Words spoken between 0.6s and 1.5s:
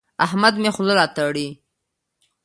مې خوله راتړي.